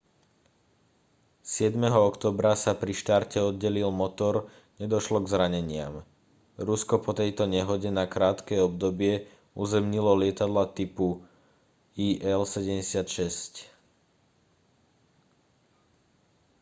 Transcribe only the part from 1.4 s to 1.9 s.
7.